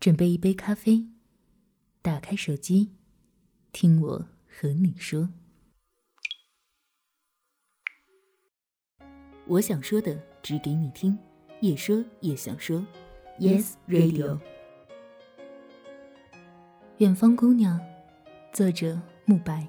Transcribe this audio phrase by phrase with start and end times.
[0.00, 1.06] 准备一杯咖啡，
[2.00, 2.90] 打开手机，
[3.70, 5.28] 听我和你说。
[9.46, 11.18] 我想说的，只给你听，
[11.60, 12.82] 也说也想说。
[13.38, 14.40] Yes Radio。
[16.96, 17.78] 远方姑娘，
[18.54, 19.68] 作者慕白。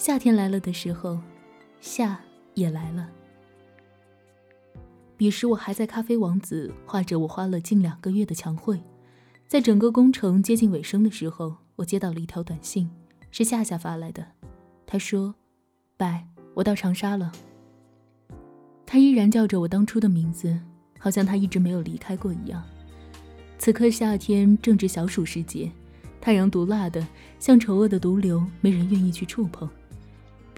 [0.00, 1.20] 夏天来了的时候，
[1.78, 2.18] 夏
[2.54, 3.06] 也来了。
[5.14, 8.82] 彼时我还在咖啡王子画着我花了近两个月的墙绘，
[9.46, 12.90] 在整个工程接近尾声的时候，我接到了一条短信，
[13.30, 14.26] 是夏夏发来的。
[14.86, 15.34] 他说
[15.98, 17.30] ：“拜，我到长沙了。”
[18.86, 20.58] 他依然叫着我当初的名字，
[20.98, 22.64] 好像他一直没有离开过一样。
[23.58, 25.70] 此刻夏天正值小暑时节，
[26.22, 27.06] 太阳毒辣的
[27.38, 29.68] 像丑恶的毒瘤，没人愿意去触碰。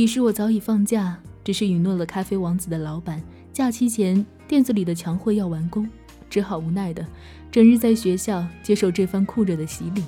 [0.00, 5.86] 彼时我早已放假，只是允诺了咖啡王子的老板，假期前店子里的墙绘要完工，
[6.30, 7.06] 只好无奈的
[7.52, 10.02] 整日在学校接受这番酷热的洗礼。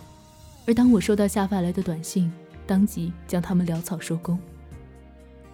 [0.66, 2.32] 而当我收到夏发来的短信，
[2.66, 4.38] 当即将他们潦草收工。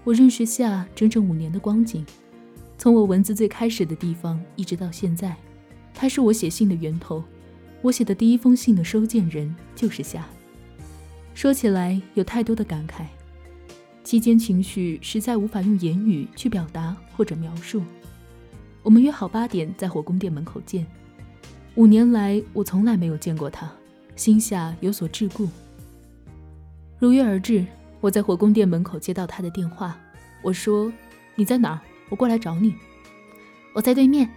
[0.04, 2.06] 我认识夏整整五年的光景，
[2.78, 5.34] 从我文字最开始的地方一直到现在，
[5.92, 7.24] 他是我写信的源头，
[7.82, 10.24] 我写的第一封信的收件人就是夏。
[11.34, 13.02] 说起来有太多的感慨。
[14.02, 17.82] 期间情绪实在无法用言语去表达或者描述。
[18.82, 20.86] 我们约好八点在火宫殿门口见。
[21.74, 23.70] 五年来，我从来没有见过他，
[24.16, 25.48] 心下有所桎梏。
[26.98, 27.64] 如约而至，
[28.00, 29.96] 我在火宫殿门口接到他的电话。
[30.42, 30.92] 我说
[31.36, 31.80] ：“你在哪儿？
[32.08, 32.74] 我过来找你。”
[33.74, 34.28] 我在对面。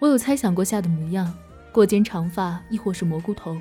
[0.00, 1.32] 我有猜想过夏的模样：
[1.70, 3.56] 过肩长发，亦或是蘑菇头；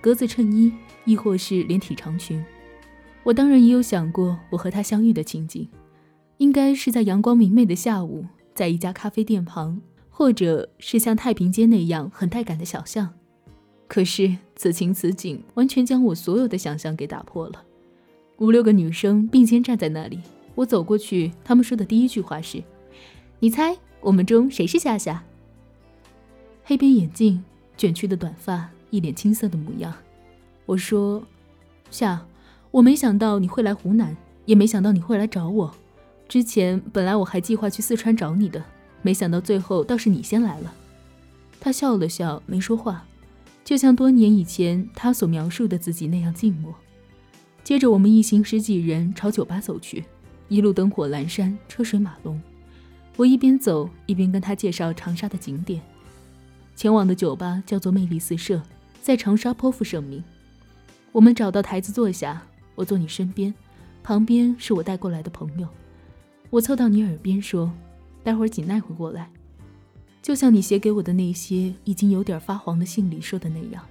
[0.00, 0.72] 格子衬衣，
[1.04, 2.44] 亦或是连体长裙。
[3.24, 5.68] 我当然也有想过我和他相遇的情景，
[6.38, 8.24] 应该是在阳光明媚的下午，
[8.54, 13.10] 在一家咖啡店旁，或者是像太平间那样很带感的小巷。
[13.86, 17.62] 可是此情此景，完全将我所有的想象给打破了。
[18.38, 20.20] 五六个女生并肩站在那里，
[20.54, 22.62] 我走过去，她们说的第一句话是
[23.40, 25.22] ：“你猜我们中谁是夏夏？”
[26.64, 27.44] 黑边眼镜，
[27.76, 29.92] 卷曲的短发，一脸青涩的模样。
[30.64, 31.22] 我说
[31.90, 32.24] ：“夏。”
[32.70, 35.74] 我没想到你会来湖南，也没想到你会来找我。
[36.28, 38.62] 之前本来我还计划去四川找你的，
[39.00, 40.74] 没想到最后倒是你先来了。
[41.58, 43.04] 他笑了笑，没说话，
[43.64, 46.74] 就像多年以前他所描述的自己那样静默。
[47.64, 50.04] 接着我们一行十几人朝酒吧走去，
[50.48, 52.40] 一路灯火阑珊，车水马龙。
[53.16, 55.80] 我一边走一边跟他介绍长沙的景点。
[56.76, 58.62] 前往的酒吧叫做魅力四射，
[59.00, 60.22] 在长沙颇负盛名。
[61.10, 62.42] 我们找到台子坐下。
[62.78, 63.52] 我坐你身边，
[64.04, 65.66] 旁边是我带过来的朋友。
[66.48, 67.72] 我凑到你耳边说
[68.22, 69.28] ：“待会儿锦奈会过来，
[70.22, 73.84] 就像你写给我的那些已经有点发黄的信里说的那样。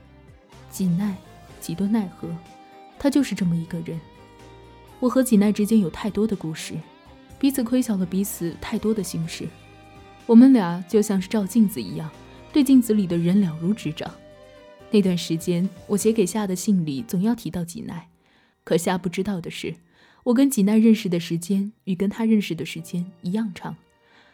[0.71, 1.17] 锦奈，
[1.59, 2.29] 几多奈何，
[2.97, 3.99] 他就是这么一个人。
[5.01, 6.73] 我和锦奈之间有太多的故事，
[7.37, 9.49] 彼此亏欠了彼此太多的心事。
[10.25, 12.09] 我们俩就像是照镜子一样，
[12.53, 14.09] 对镜子里的人了如指掌。
[14.91, 18.07] 那段时间，我写给夏的信里总要提到锦奈。”
[18.67, 19.73] 可夏不知道的是，
[20.25, 23.73] 我跟吉奈认识的时间与跟他认识的时间一样长。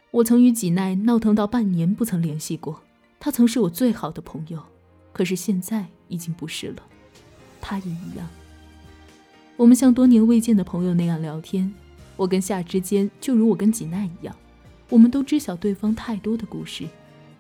[0.09, 2.81] 我曾与吉奈闹腾到半年不曾联系过，
[3.19, 4.59] 他曾是我最好的朋友，
[5.11, 6.81] 可是现在已经不是了。
[7.61, 8.27] 他也一样。
[9.55, 11.71] 我们像多年未见的朋友那样聊天。
[12.15, 14.35] 我跟夏之间就如我跟吉奈一样，
[14.89, 16.87] 我们都知晓对方太多的故事，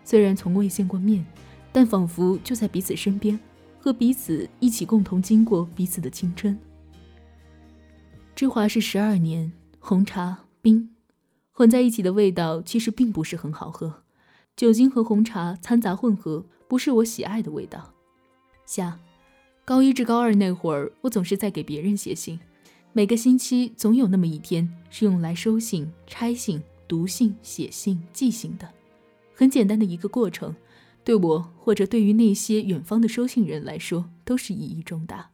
[0.05, 1.25] 虽然从未见过面，
[1.71, 3.39] 但仿佛就在彼此身边，
[3.79, 6.55] 和彼此一起共同经过彼此的青春。
[8.35, 10.89] 芝华士十二年，红茶冰
[11.51, 14.01] 混在一起的味道其实并不是很好喝，
[14.57, 17.93] 酒精和红茶掺杂混合不是我喜爱的味道。
[18.65, 18.99] 夏，
[19.63, 22.39] 高一至高二那会儿，我总是在给别人写信，
[22.91, 28.67] 每个星期总有那么一天是用来收信、拆信、读信、写信、寄信的，
[29.35, 30.55] 很简单的一个过程，
[31.03, 35.29] 对我或者对于那些远方的收信人来说都是意义重大。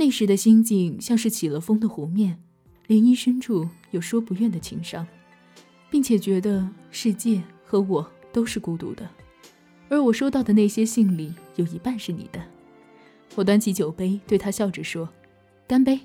[0.00, 2.42] 那时的心境像是起了风的湖面，
[2.88, 5.06] 涟漪深处有说不愿的情伤，
[5.90, 9.06] 并且觉得世界和我都是孤独的。
[9.90, 12.42] 而我收到的那些信里有一半是你的。
[13.34, 15.06] 我端起酒杯，对他笑着说
[15.68, 16.00] ：“干杯。”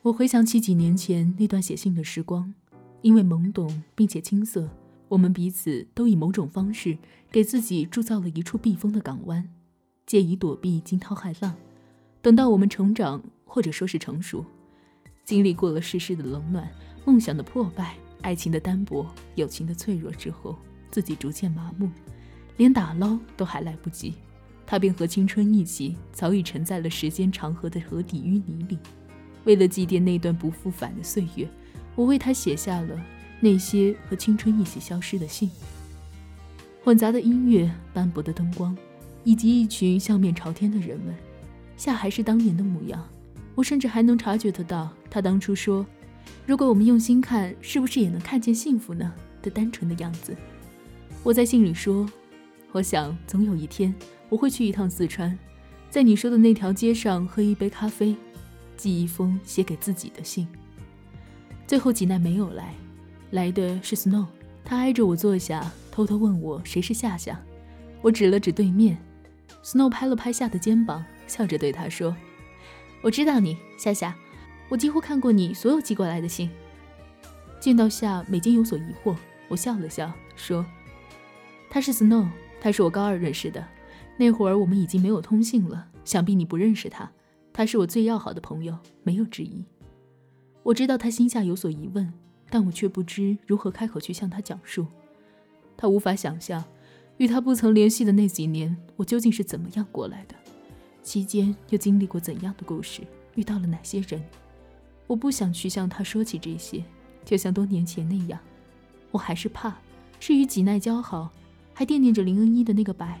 [0.00, 2.54] 我回想起几年前那段写信的时光，
[3.02, 4.70] 因为懵懂并且青涩，
[5.08, 6.96] 我们彼此都以某种方式
[7.30, 9.50] 给自己铸造了一处避风的港湾，
[10.06, 11.54] 借以躲避惊涛骇浪。
[12.24, 14.42] 等到我们成长，或者说是成熟，
[15.26, 16.66] 经历过了世事的冷暖、
[17.04, 20.56] 梦想的破败、爱情的单薄、友情的脆弱之后，
[20.90, 21.86] 自己逐渐麻木，
[22.56, 24.14] 连打捞都还来不及，
[24.64, 28.78] 他便和青春一起，早已沉在了时间长河的河底淤泥里。
[29.44, 31.46] 为了祭奠那段不复返的岁月，
[31.94, 32.98] 我为他写下了
[33.38, 35.50] 那些和青春一起消失的信。
[36.82, 38.74] 混杂的音乐，斑驳的灯光，
[39.24, 41.14] 以及一群笑面朝天的人们，
[41.84, 43.06] 夏还是当年的模样。
[43.54, 45.84] 我甚至还能察觉得到，他当初说
[46.46, 50.34] ：“如果我们用心看，是不是也能看见幸福呢？”的单纯的样子。
[51.22, 52.08] 我在信里说
[52.72, 53.94] ：“我想总有一天，
[54.30, 55.38] 我会去一趟四川，
[55.90, 58.16] 在你说的那条街上喝一杯咖啡。”
[58.78, 60.48] 寄一封写给自己的信。
[61.66, 62.72] 最后吉奈没有来，
[63.32, 64.24] 来的是 Snow。
[64.64, 67.38] 他挨着我坐下，偷偷问我谁是夏夏。
[68.00, 68.96] 我指了指对面
[69.64, 72.14] ，Snow 拍了拍夏的肩膀，笑着对他说
[73.02, 74.14] ：“我知道你，夏夏，
[74.68, 76.50] 我几乎看过你所有寄过来的信。”
[77.58, 79.16] 见到夏，美金有所疑惑，
[79.48, 80.64] 我笑了笑说
[81.70, 82.28] ：“他是 Snow，
[82.60, 83.66] 他是我高二认识的，
[84.18, 87.10] 那会儿我们已经没有通信了，想必你不认识他。”
[87.56, 89.64] 他是我最要好的朋友，没有之一。
[90.64, 92.12] 我知道他心下有所疑问，
[92.50, 94.88] 但我却不知如何开口去向他讲述。
[95.76, 96.64] 他无法想象，
[97.18, 100.34] 与他不曾联系的那几年，我究竟是怎么样过来的，
[101.02, 103.02] 期间又经历过怎样的故事，
[103.36, 104.22] 遇到了哪些人。
[105.06, 106.82] 我不想去向他说起这些，
[107.24, 108.40] 就像多年前那样。
[109.10, 109.76] 我还是怕，
[110.18, 111.30] 是与几奈交好，
[111.72, 113.20] 还惦念着林恩一的那个白。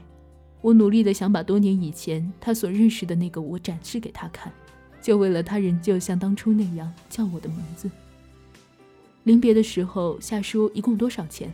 [0.60, 4.52] 我努力的想把多年以前他所认识的那个我展示给他看，
[5.00, 7.88] 就为了他仍旧像当初那样叫我的名字。
[9.24, 11.52] 临别的时候，夏叔一共多少钱？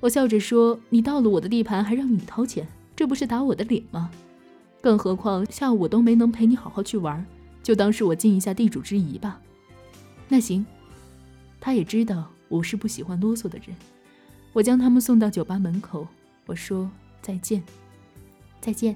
[0.00, 4.10] 我笑着说：“你到了我的地盘还让你掏钱，这不是打我的脸吗？
[4.80, 7.24] 更何况下午我都没能陪你好好去玩，
[7.64, 9.40] 就当是我尽一下地主之谊吧。”
[10.28, 10.64] 那行，
[11.58, 13.76] 他也知道我是不喜欢啰嗦的人。
[14.52, 16.06] 我将他们送到酒吧门口，
[16.46, 16.88] 我说
[17.20, 17.62] 再见。
[18.60, 18.94] 再见。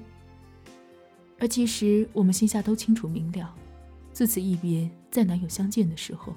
[1.39, 3.53] 而其实我们心下都清楚明了，
[4.13, 6.33] 自此一别，再难有相见的时候，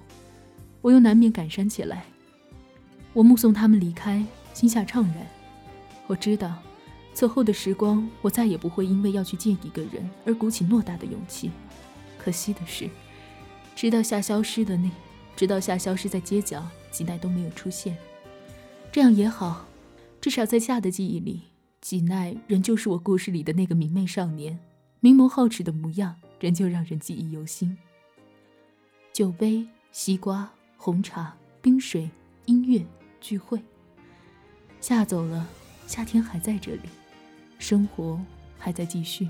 [0.80, 2.04] 我又难免感伤起来。
[3.12, 4.24] 我目送他们离开，
[4.56, 5.16] 心下怅然。
[6.06, 6.62] 我知道，
[7.12, 11.50] 此后的时光，我再也不会因为要去见一个人而鼓起偌大的勇气。
[12.16, 12.88] 可惜的是，
[13.74, 14.90] 直到夏消失的那，
[15.36, 17.98] 直到夏消失在街角，吉奈都没有出现。
[18.90, 19.66] 这样也好，
[20.22, 21.42] 至少在夏的记忆里。
[21.82, 24.58] 吉奈仍旧是我故事里的那个明媚少年，
[25.00, 27.76] 明眸皓齿的模样仍旧让人记忆犹新。
[29.12, 32.08] 酒杯、西瓜、红茶、冰水、
[32.46, 32.82] 音乐、
[33.20, 33.60] 聚会。
[34.88, 35.44] 夏走了，
[35.88, 36.82] 夏天还在这里，
[37.58, 38.20] 生活
[38.56, 39.26] 还在继续。